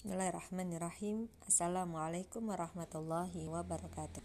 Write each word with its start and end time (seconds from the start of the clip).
Bismillahirrahmanirrahim. 0.00 1.28
Assalamualaikum 1.44 2.48
warahmatullahi 2.48 3.44
wabarakatuh. 3.44 4.24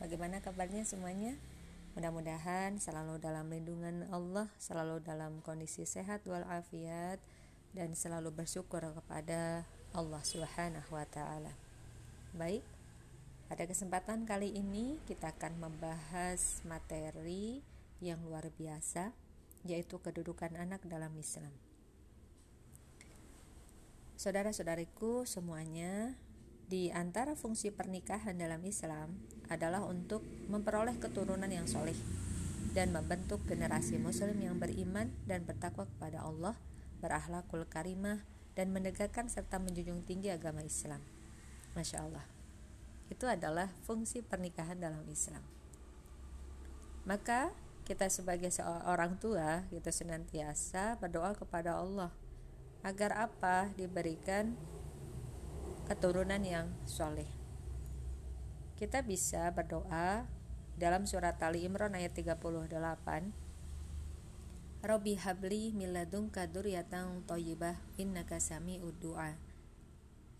Bagaimana 0.00 0.40
kabarnya 0.40 0.88
semuanya? 0.88 1.36
Mudah-mudahan 1.92 2.80
selalu 2.80 3.20
dalam 3.20 3.44
lindungan 3.52 4.08
Allah 4.08 4.48
Selalu 4.56 5.04
dalam 5.04 5.44
kondisi 5.44 5.84
sehat 5.84 6.24
walafiat 6.24 7.20
Dan 7.76 7.92
selalu 7.92 8.32
bersyukur 8.32 8.80
kepada 8.80 9.68
Allah 9.92 10.22
subhanahu 10.24 10.96
wa 10.96 11.04
ta'ala. 11.04 11.52
Baik, 12.32 12.64
pada 13.52 13.68
kesempatan 13.68 14.24
kali 14.24 14.56
ini 14.56 14.96
kita 15.04 15.36
akan 15.36 15.60
membahas 15.60 16.64
materi 16.64 17.60
yang 18.00 18.24
luar 18.24 18.48
biasa 18.48 19.12
Yaitu 19.68 20.00
kedudukan 20.00 20.56
anak 20.56 20.80
dalam 20.88 21.12
Islam 21.20 21.52
Saudara-saudariku 24.22 25.26
semuanya, 25.26 26.14
di 26.70 26.94
antara 26.94 27.34
fungsi 27.34 27.74
pernikahan 27.74 28.38
dalam 28.38 28.62
Islam 28.62 29.18
adalah 29.50 29.82
untuk 29.82 30.22
memperoleh 30.46 30.94
keturunan 31.02 31.50
yang 31.50 31.66
soleh 31.66 31.98
dan 32.70 32.94
membentuk 32.94 33.42
generasi 33.50 33.98
muslim 33.98 34.38
yang 34.38 34.62
beriman 34.62 35.10
dan 35.26 35.42
bertakwa 35.42 35.90
kepada 35.90 36.22
Allah, 36.22 36.54
berakhlakul 37.02 37.66
karimah, 37.66 38.22
dan 38.54 38.70
menegakkan 38.70 39.26
serta 39.26 39.58
menjunjung 39.58 40.06
tinggi 40.06 40.30
agama 40.30 40.62
Islam. 40.62 41.02
Masya 41.74 42.06
Allah. 42.06 42.22
Itu 43.10 43.26
adalah 43.26 43.74
fungsi 43.82 44.22
pernikahan 44.22 44.78
dalam 44.78 45.02
Islam. 45.10 45.42
Maka 47.10 47.50
kita 47.82 48.06
sebagai 48.06 48.54
seorang 48.54 49.18
tua 49.18 49.66
kita 49.74 49.90
senantiasa 49.90 50.94
berdoa 51.02 51.34
kepada 51.34 51.74
Allah 51.74 52.14
agar 52.82 53.14
apa? 53.30 53.70
Diberikan 53.78 54.58
keturunan 55.86 56.42
yang 56.42 56.70
soleh. 56.86 57.30
Kita 58.74 59.06
bisa 59.06 59.46
berdoa 59.54 60.26
dalam 60.74 61.06
surat 61.06 61.38
Ali 61.38 61.62
Imran 61.62 61.94
ayat 61.94 62.10
38 62.18 62.42
Robi 64.82 65.14
habli 65.14 65.70
miladung 65.70 66.34
kaduriyatang 66.34 67.22
toyibah 67.22 67.78
innaka 68.02 68.42
sami 68.42 68.82
du'a. 68.82 69.38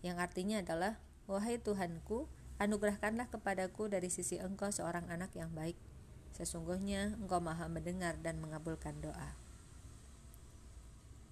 Yang 0.03 0.17
artinya 0.19 0.59
adalah 0.59 0.99
wahai 1.31 1.63
Tuhanku 1.63 2.27
anugerahkanlah 2.59 3.31
kepadaku 3.31 3.87
dari 3.87 4.11
sisi 4.11 4.43
engkau 4.43 4.67
seorang 4.67 5.07
anak 5.07 5.31
yang 5.39 5.55
baik. 5.55 5.79
Sesungguhnya 6.35 7.15
engkau 7.23 7.39
maha 7.39 7.71
mendengar 7.71 8.19
dan 8.19 8.43
mengabulkan 8.43 8.99
doa 8.99 9.42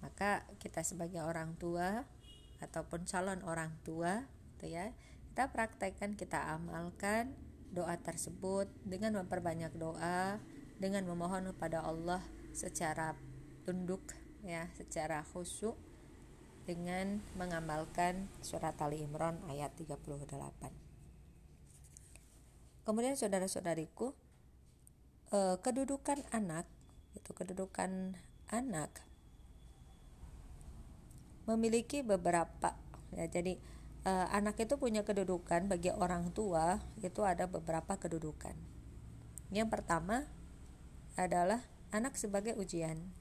maka 0.02 0.44
kita 0.58 0.82
sebagai 0.82 1.22
orang 1.22 1.54
tua 1.56 2.02
ataupun 2.58 3.06
calon 3.06 3.40
orang 3.46 3.70
tua 3.86 4.26
gitu 4.58 4.74
ya 4.74 4.90
kita 5.32 5.48
praktekkan 5.48 6.18
kita 6.18 6.54
amalkan 6.58 7.32
doa 7.72 7.96
tersebut 7.96 8.68
dengan 8.84 9.16
memperbanyak 9.22 9.72
doa 9.78 10.36
dengan 10.76 11.08
memohon 11.08 11.54
kepada 11.56 11.80
Allah 11.80 12.20
secara 12.52 13.16
tunduk 13.64 14.02
ya 14.44 14.68
secara 14.76 15.24
khusyuk 15.32 15.78
dengan 16.62 17.22
mengamalkan 17.34 18.28
surat 18.42 18.76
Ali 18.82 19.02
Imran 19.02 19.40
ayat 19.48 19.72
38 19.74 20.26
kemudian 22.84 23.14
saudara-saudariku 23.14 24.14
eh, 25.32 25.56
kedudukan 25.62 26.26
anak 26.34 26.66
itu 27.16 27.30
kedudukan 27.32 28.18
anak 28.50 28.90
memiliki 31.48 32.04
beberapa. 32.04 32.76
Ya 33.12 33.28
jadi 33.28 33.58
uh, 34.08 34.28
anak 34.32 34.60
itu 34.62 34.78
punya 34.80 35.02
kedudukan 35.02 35.68
bagi 35.68 35.92
orang 35.92 36.32
tua 36.32 36.80
itu 37.00 37.22
ada 37.22 37.50
beberapa 37.50 37.98
kedudukan. 37.98 38.54
Yang 39.52 39.68
pertama 39.68 40.30
adalah 41.18 41.64
anak 41.92 42.16
sebagai 42.16 42.56
ujian. 42.56 43.12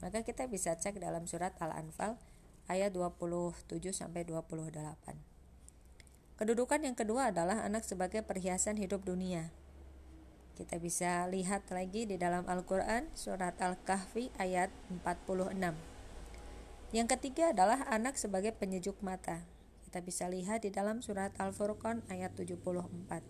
Maka 0.00 0.24
kita 0.24 0.48
bisa 0.48 0.76
cek 0.78 0.96
dalam 0.96 1.28
surat 1.28 1.52
Al-Anfal 1.60 2.16
ayat 2.70 2.94
27 2.94 3.68
sampai 3.92 4.24
28 4.24 5.30
kedudukan 6.40 6.80
yang 6.80 6.96
kedua 6.96 7.28
adalah 7.28 7.60
anak 7.68 7.84
sebagai 7.84 8.24
perhiasan 8.24 8.80
hidup 8.80 9.04
dunia. 9.04 9.52
Kita 10.56 10.80
bisa 10.80 11.28
lihat 11.28 11.68
lagi 11.68 12.08
di 12.08 12.16
dalam 12.16 12.48
Al-Quran 12.48 13.12
surat 13.12 13.60
Al-Kahfi 13.60 14.32
ayat 14.40 14.72
46 14.88 15.89
yang 16.90 17.06
ketiga 17.06 17.54
adalah 17.54 17.86
anak 17.86 18.18
sebagai 18.18 18.50
penyejuk 18.50 18.98
mata. 18.98 19.46
Kita 19.86 20.02
bisa 20.02 20.26
lihat 20.26 20.66
di 20.66 20.74
dalam 20.74 21.02
surat 21.02 21.30
Al-Furqan 21.38 22.02
ayat 22.10 22.34
74. 22.34 23.22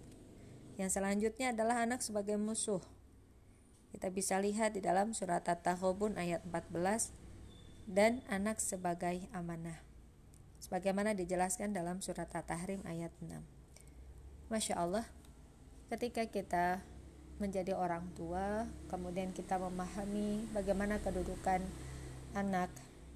Yang 0.80 0.90
selanjutnya 0.96 1.52
adalah 1.52 1.84
anak 1.84 2.00
sebagai 2.00 2.40
musuh. 2.40 2.80
Kita 3.92 4.08
bisa 4.08 4.40
lihat 4.40 4.78
di 4.78 4.80
dalam 4.80 5.12
surat 5.12 5.44
At-Tahobun 5.44 6.16
ayat 6.16 6.40
14 6.48 7.12
dan 7.84 8.24
anak 8.32 8.62
sebagai 8.62 9.28
amanah. 9.34 9.82
Sebagaimana 10.62 11.12
dijelaskan 11.12 11.76
dalam 11.76 12.00
surat 12.00 12.32
At-Tahrim 12.32 12.80
ayat 12.88 13.12
6. 13.20 13.44
Masya 14.48 14.80
Allah, 14.80 15.04
ketika 15.92 16.24
kita 16.28 16.80
menjadi 17.40 17.76
orang 17.76 18.08
tua, 18.16 18.68
kemudian 18.88 19.32
kita 19.36 19.56
memahami 19.56 20.48
bagaimana 20.52 21.00
kedudukan 21.00 21.64
anak 22.36 22.68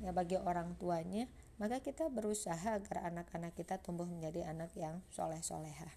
ya 0.03 0.11
bagi 0.11 0.41
orang 0.41 0.75
tuanya 0.81 1.31
maka 1.61 1.79
kita 1.79 2.11
berusaha 2.11 2.79
agar 2.79 3.07
anak-anak 3.15 3.55
kita 3.55 3.79
tumbuh 3.79 4.09
menjadi 4.09 4.51
anak 4.51 4.75
yang 4.75 5.05
soleh 5.15 5.39
soleha 5.45 5.91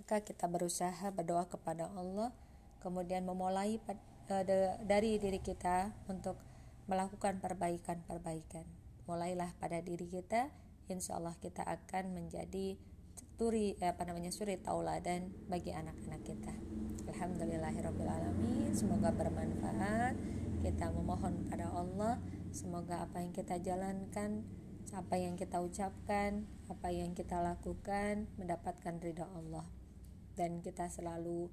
maka 0.00 0.24
kita 0.24 0.48
berusaha 0.48 1.12
berdoa 1.12 1.44
kepada 1.46 1.92
Allah 1.92 2.32
kemudian 2.80 3.28
memulai 3.28 3.78
e, 4.26 4.36
dari 4.82 5.20
diri 5.20 5.38
kita 5.38 5.92
untuk 6.08 6.40
melakukan 6.88 7.38
perbaikan-perbaikan. 7.38 8.66
Mulailah 9.06 9.54
pada 9.60 9.78
diri 9.84 10.08
kita 10.10 10.50
insya 10.90 11.22
Allah 11.22 11.38
kita 11.38 11.62
akan 11.62 12.10
menjadi 12.10 12.74
turi 13.38 13.78
apa 13.78 14.02
namanya 14.02 14.34
suri 14.34 14.58
tauladan 14.58 15.30
bagi 15.46 15.70
anak-anak 15.70 16.26
kita. 16.26 16.54
Alhamdulillahirobbilalamin 17.14 18.74
semoga 18.74 19.14
bermanfaat 19.14 20.18
kita 20.60 20.92
memohon 20.92 21.48
pada 21.48 21.72
Allah 21.72 22.20
Semoga 22.50 23.06
apa 23.06 23.22
yang 23.22 23.30
kita 23.30 23.62
jalankan, 23.62 24.42
apa 24.90 25.14
yang 25.14 25.38
kita 25.38 25.62
ucapkan, 25.62 26.50
apa 26.66 26.90
yang 26.90 27.14
kita 27.14 27.38
lakukan 27.38 28.26
mendapatkan 28.42 28.98
ridha 28.98 29.26
Allah. 29.30 29.62
Dan 30.34 30.58
kita 30.58 30.90
selalu 30.90 31.46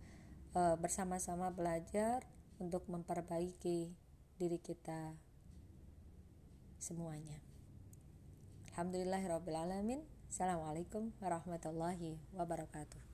uh, 0.58 0.74
bersama-sama 0.82 1.54
belajar 1.54 2.26
untuk 2.58 2.90
memperbaiki 2.90 3.94
diri 4.42 4.58
kita 4.58 5.14
semuanya. 6.82 7.38
Alhamdulillahirabbil 8.74 9.58
alamin. 9.58 10.02
Assalamualaikum 10.34 11.14
warahmatullahi 11.22 12.18
wabarakatuh. 12.34 13.07